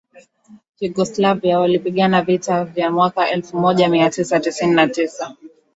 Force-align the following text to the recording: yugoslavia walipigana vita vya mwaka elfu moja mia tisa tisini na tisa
yugoslavia 0.79 1.59
walipigana 1.59 2.21
vita 2.21 2.65
vya 2.65 2.91
mwaka 2.91 3.29
elfu 3.29 3.57
moja 3.57 3.89
mia 3.89 4.09
tisa 4.09 4.39
tisini 4.39 4.71
na 4.75 4.87
tisa 4.87 5.35